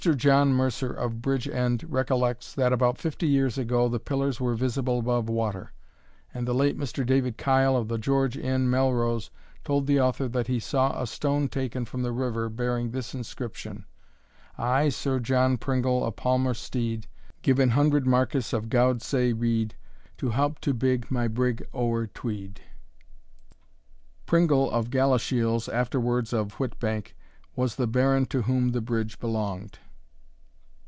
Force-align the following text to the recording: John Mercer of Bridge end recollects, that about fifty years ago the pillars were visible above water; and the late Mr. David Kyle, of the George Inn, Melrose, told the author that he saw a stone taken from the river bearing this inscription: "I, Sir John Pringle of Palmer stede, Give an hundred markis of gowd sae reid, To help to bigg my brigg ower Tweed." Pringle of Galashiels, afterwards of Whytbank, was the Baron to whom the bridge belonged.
John 0.17 0.51
Mercer 0.53 0.91
of 0.91 1.21
Bridge 1.21 1.47
end 1.47 1.83
recollects, 1.87 2.55
that 2.55 2.73
about 2.73 2.97
fifty 2.97 3.27
years 3.27 3.59
ago 3.59 3.87
the 3.87 3.99
pillars 3.99 4.39
were 4.41 4.55
visible 4.55 4.97
above 4.97 5.29
water; 5.29 5.73
and 6.33 6.47
the 6.47 6.55
late 6.55 6.75
Mr. 6.75 7.05
David 7.05 7.37
Kyle, 7.37 7.77
of 7.77 7.87
the 7.87 7.99
George 7.99 8.35
Inn, 8.35 8.67
Melrose, 8.67 9.29
told 9.63 9.85
the 9.85 10.01
author 10.01 10.27
that 10.27 10.47
he 10.47 10.59
saw 10.59 10.99
a 10.99 11.05
stone 11.05 11.49
taken 11.49 11.85
from 11.85 12.01
the 12.01 12.11
river 12.11 12.49
bearing 12.49 12.89
this 12.89 13.13
inscription: 13.13 13.85
"I, 14.57 14.89
Sir 14.89 15.19
John 15.19 15.57
Pringle 15.59 16.03
of 16.03 16.15
Palmer 16.15 16.55
stede, 16.55 17.05
Give 17.43 17.59
an 17.59 17.69
hundred 17.69 18.07
markis 18.07 18.53
of 18.53 18.69
gowd 18.69 19.03
sae 19.03 19.33
reid, 19.33 19.75
To 20.17 20.29
help 20.31 20.57
to 20.61 20.73
bigg 20.73 21.11
my 21.11 21.27
brigg 21.27 21.63
ower 21.75 22.07
Tweed." 22.07 22.59
Pringle 24.25 24.71
of 24.71 24.89
Galashiels, 24.89 25.69
afterwards 25.69 26.33
of 26.33 26.53
Whytbank, 26.53 27.15
was 27.55 27.75
the 27.75 27.85
Baron 27.85 28.25
to 28.25 28.41
whom 28.41 28.69
the 28.71 28.81
bridge 28.81 29.19
belonged. 29.19 29.77